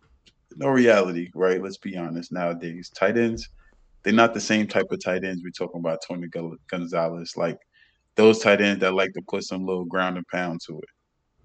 [0.55, 1.61] no reality, right?
[1.61, 2.31] Let's be honest.
[2.31, 3.49] Nowadays, tight ends,
[4.03, 5.99] they're not the same type of tight ends we're talking about.
[6.07, 6.27] Tony
[6.69, 7.59] Gonzalez, like
[8.15, 10.89] those tight ends that like to put some little ground and pound to it.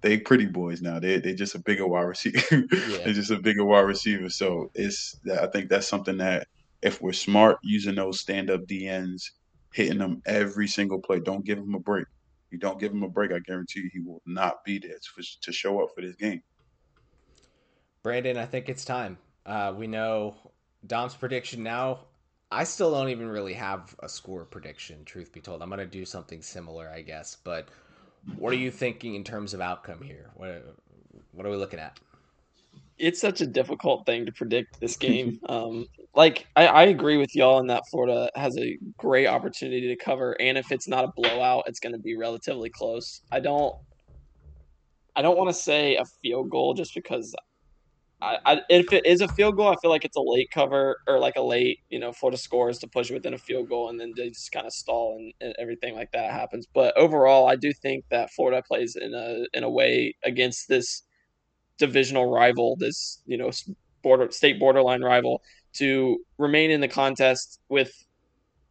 [0.01, 0.99] They pretty boys now.
[0.99, 2.39] They they just a bigger wide receiver.
[2.71, 2.97] Yeah.
[3.03, 4.29] They're just a bigger wide receiver.
[4.29, 6.47] So it's I think that's something that
[6.81, 9.23] if we're smart using those stand up DNs,
[9.73, 12.05] hitting them every single play, don't give them a break.
[12.51, 15.39] You don't give him a break, I guarantee you he will not be there to,
[15.41, 16.41] to show up for this game.
[18.03, 19.17] Brandon, I think it's time.
[19.45, 20.35] Uh, we know
[20.85, 22.05] Dom's prediction now.
[22.49, 25.61] I still don't even really have a score prediction, truth be told.
[25.61, 27.37] I'm going to do something similar, I guess.
[27.43, 27.67] But
[28.37, 30.29] what are you thinking in terms of outcome here?
[30.35, 30.77] What,
[31.33, 31.99] what are we looking at?
[32.97, 35.39] It's such a difficult thing to predict this game.
[35.49, 39.95] um, like, I, I agree with y'all in that Florida has a great opportunity to
[39.95, 40.39] cover.
[40.41, 43.21] And if it's not a blowout, it's going to be relatively close.
[43.31, 43.75] I don't.
[45.15, 47.33] I don't want to say a field goal just because
[48.21, 50.97] I, I, if it is a field goal, I feel like it's a late cover
[51.07, 53.99] or like a late, you know, Florida scores to push within a field goal, and
[53.99, 56.65] then they just kind of stall and, and, everything like that happens.
[56.73, 61.03] But overall, I do think that Florida plays in a in a way against this
[61.77, 63.51] divisional rival, this you know
[64.03, 65.41] border state borderline rival,
[65.73, 67.91] to remain in the contest with,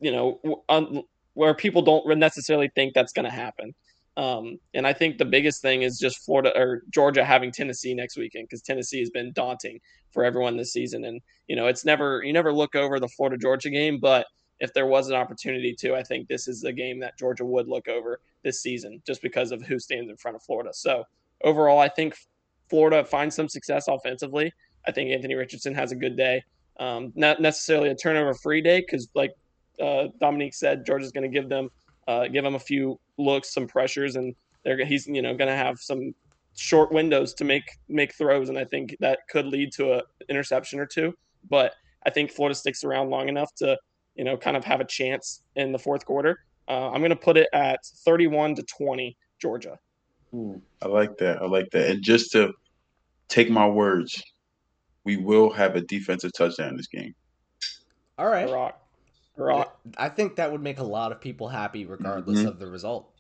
[0.01, 1.03] you know, un,
[1.35, 3.75] where people don't necessarily think that's going to happen.
[4.17, 8.17] Um, and I think the biggest thing is just Florida or Georgia having Tennessee next
[8.17, 9.79] weekend because Tennessee has been daunting
[10.11, 11.05] for everyone this season.
[11.05, 14.27] And you know, it's never you never look over the Florida Georgia game, but
[14.59, 17.69] if there was an opportunity to, I think this is a game that Georgia would
[17.69, 20.71] look over this season just because of who stands in front of Florida.
[20.73, 21.05] So
[21.45, 22.17] overall, I think
[22.69, 24.53] Florida finds some success offensively.
[24.87, 26.43] I think Anthony Richardson has a good day.
[26.79, 29.33] Um, not necessarily a turnover free day because, like
[29.81, 31.71] uh, Dominique said, Georgia's going to give them
[32.07, 35.57] uh, give them a few looks, some pressures, and they're he's you know going to
[35.57, 36.15] have some
[36.55, 40.79] short windows to make make throws, and I think that could lead to an interception
[40.79, 41.15] or two.
[41.49, 41.75] But
[42.05, 43.79] I think Florida sticks around long enough to
[44.15, 46.41] you know kind of have a chance in the fourth quarter.
[46.69, 49.79] Uh, I'm going to put it at 31 to 20, Georgia.
[50.37, 51.41] Ooh, I like that.
[51.41, 51.91] I like that.
[51.91, 52.53] And just to
[53.29, 54.23] take my words,
[55.05, 57.15] we will have a defensive touchdown in this game.
[58.19, 58.51] All right.
[58.51, 58.83] Rock.
[59.37, 59.79] Rock.
[59.97, 62.49] I think that would make a lot of people happy, regardless mm-hmm.
[62.49, 63.11] of the result.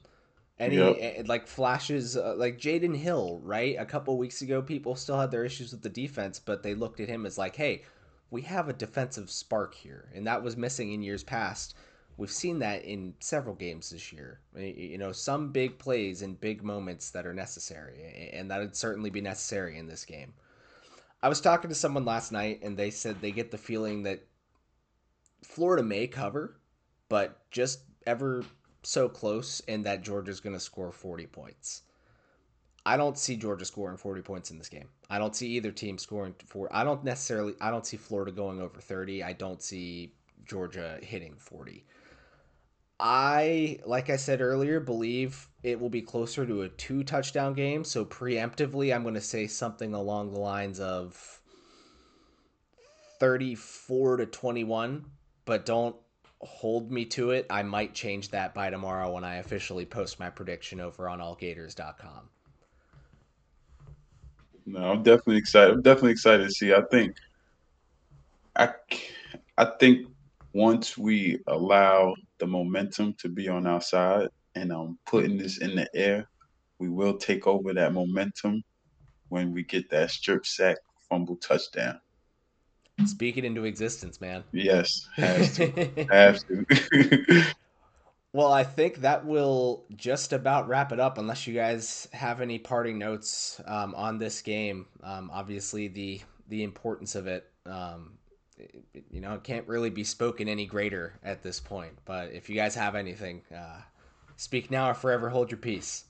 [0.59, 0.97] Any yep.
[0.99, 3.77] Eh, like flashes, uh, like Jaydon Hill, right?
[3.79, 7.01] A couple weeks ago, people still had their issues with the defense, but they looked
[7.01, 7.85] at him as like, "Hey,
[8.31, 11.75] we have a defensive spark here," and that was missing in years past.
[12.19, 14.41] We've seen that in several games this year.
[14.57, 19.11] You know, some big plays and big moments that are necessary, and that would certainly
[19.11, 20.33] be necessary in this game.
[21.23, 24.27] I was talking to someone last night, and they said they get the feeling that
[25.43, 26.57] Florida may cover,
[27.09, 28.45] but just ever
[28.83, 31.83] so close and that Georgia's going to score 40 points.
[32.87, 34.89] I don't see Georgia scoring 40 points in this game.
[35.11, 36.69] I don't see either team scoring four.
[36.71, 39.25] I don't necessarily I don't see Florida going over 30.
[39.25, 40.13] I don't see
[40.45, 41.85] Georgia hitting 40.
[42.99, 47.85] I like I said earlier believe it will be closer to a two touchdown game,
[47.85, 51.41] so preemptively I'm going to say something along the lines of
[53.21, 55.05] 34 to 21,
[55.45, 55.97] but don't
[56.41, 57.47] hold me to it.
[57.51, 62.29] I might change that by tomorrow when I officially post my prediction over on allgators.com.
[64.67, 65.75] No, I'm definitely excited.
[65.75, 66.75] I'm definitely excited to see.
[66.75, 67.17] I think
[68.57, 68.71] I
[69.57, 70.09] I think
[70.57, 75.77] once we allow the momentum to be on our side and um putting this in
[75.77, 76.27] the air,
[76.79, 78.63] we will take over that momentum
[79.29, 80.79] when we get that strip sack
[81.11, 82.01] fumble touchdown.
[83.05, 84.45] Speak it into existence, man.
[84.53, 86.07] Yes, has to.
[86.11, 87.45] has to.
[88.33, 92.59] well, I think that will just about wrap it up, unless you guys have any
[92.59, 94.87] parting notes um, on this game.
[95.03, 98.26] Um, obviously, the the importance of it, um, it,
[99.11, 101.93] you know, it can't really be spoken any greater at this point.
[102.05, 103.81] But if you guys have anything, uh,
[104.37, 106.05] speak now or forever hold your peace.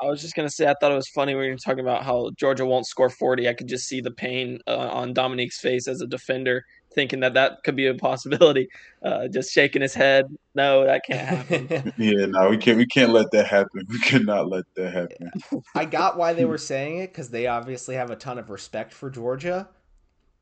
[0.00, 2.04] I was just gonna say I thought it was funny when you were talking about
[2.04, 3.48] how Georgia won't score forty.
[3.48, 6.64] I could just see the pain uh, on Dominique's face as a defender,
[6.94, 8.68] thinking that that could be a possibility.
[9.00, 10.24] Uh, just shaking his head.
[10.56, 11.92] No, that can't happen.
[11.98, 12.76] yeah, no, we can't.
[12.76, 13.86] We can't let that happen.
[13.88, 15.30] We cannot let that happen.
[15.76, 18.92] I got why they were saying it because they obviously have a ton of respect
[18.92, 19.68] for Georgia,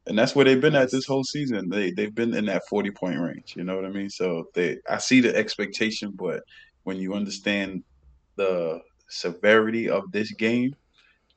[0.07, 1.69] and that's where they've been at this whole season.
[1.69, 3.55] They they've been in that forty point range.
[3.57, 4.11] You know what I mean?
[4.11, 6.43] So they, I see the expectation, but
[6.85, 7.83] when you understand
[8.37, 10.75] the severity of this game,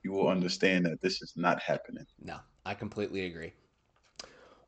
[0.04, 2.06] you will understand that this is not happening.
[2.24, 3.54] No, I completely agree.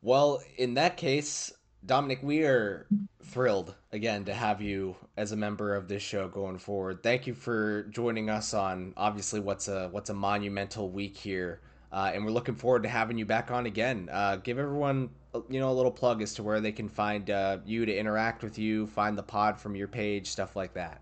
[0.01, 1.53] Well, in that case,
[1.85, 2.87] Dominique, we are
[3.23, 7.03] thrilled again to have you as a member of this show going forward.
[7.03, 11.61] Thank you for joining us on obviously what's a what's a monumental week here,
[11.91, 14.09] uh, and we're looking forward to having you back on again.
[14.11, 15.09] Uh, give everyone
[15.49, 18.43] you know a little plug as to where they can find uh, you to interact
[18.43, 21.01] with you, find the pod from your page, stuff like that.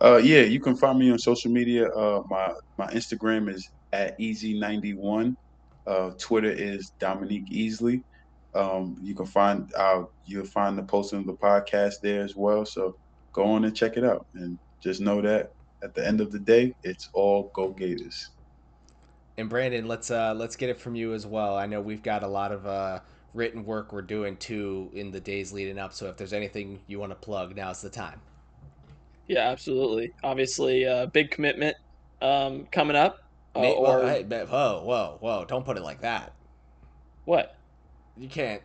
[0.00, 1.88] Uh, yeah, you can find me on social media.
[1.88, 5.34] Uh, my my Instagram is at easy91.
[5.86, 8.02] Uh, Twitter is Dominique Easley.
[8.54, 9.70] Um, you can find
[10.24, 12.64] you'll find the posting of the podcast there as well.
[12.64, 12.96] So
[13.32, 15.50] go on and check it out, and just know that
[15.82, 18.30] at the end of the day, it's all Go Gators.
[19.36, 21.56] And Brandon, let's uh, let's get it from you as well.
[21.56, 23.00] I know we've got a lot of uh,
[23.34, 25.92] written work we're doing too in the days leading up.
[25.92, 28.20] So if there's anything you want to plug, now's the time.
[29.28, 30.12] Yeah, absolutely.
[30.24, 31.76] Obviously, a uh, big commitment
[32.20, 33.22] um, coming up.
[33.54, 35.44] Uh, Nate, or hey, whoa, whoa, whoa!
[35.46, 36.32] Don't put it like that.
[37.24, 37.56] What?
[38.16, 38.62] You can't.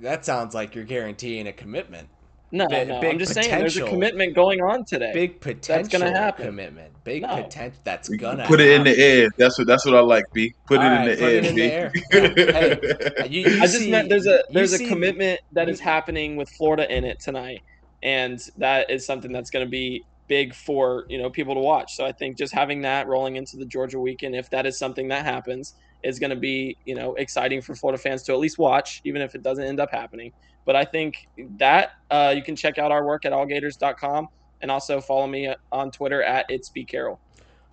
[0.00, 2.08] That sounds like you're guaranteeing a commitment.
[2.54, 3.00] No, B- no.
[3.00, 5.10] I'm just saying there's a commitment going on today.
[5.12, 6.46] Big potential that's gonna happen.
[6.46, 6.92] commitment.
[7.04, 7.42] Big no.
[7.42, 9.28] potential that's gonna put it in the air.
[9.36, 10.54] That's what that's what I like, B.
[10.66, 11.38] Put All it right, in the put air.
[11.38, 11.60] It in B.
[11.60, 13.22] the air.
[13.22, 16.36] hey, you, you I just see, meant there's a there's a commitment that is happening
[16.36, 17.60] with Florida in it tonight
[18.04, 21.96] and that is something that's going to be big for you know people to watch.
[21.96, 25.08] So I think just having that rolling into the Georgia weekend, if that is something
[25.08, 25.74] that happens,
[26.04, 29.22] is going to be you know exciting for Florida fans to at least watch, even
[29.22, 30.32] if it doesn't end up happening.
[30.64, 34.28] But I think that uh, you can check out our work at allgators.com
[34.62, 37.18] and also follow me on Twitter at itsbcarroll.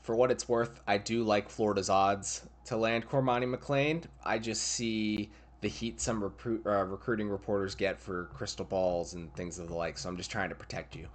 [0.01, 4.03] For what it's worth, I do like Florida's odds to land Cormani McClain.
[4.23, 5.29] I just see
[5.61, 9.75] the heat some recruit, uh, recruiting reporters get for crystal balls and things of the
[9.75, 9.97] like.
[9.97, 11.07] So I'm just trying to protect you.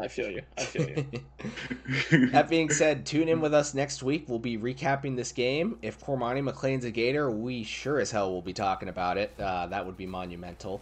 [0.00, 0.40] I feel you.
[0.56, 2.28] I feel you.
[2.30, 4.24] that being said, tune in with us next week.
[4.26, 5.78] We'll be recapping this game.
[5.82, 9.34] If Cormani McClain's a Gator, we sure as hell will be talking about it.
[9.38, 10.80] Uh, that would be monumental.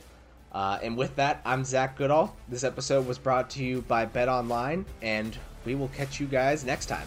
[0.53, 2.37] Uh, and with that, I'm Zach Goodall.
[2.49, 6.65] This episode was brought to you by Bet Online, and we will catch you guys
[6.65, 7.07] next time.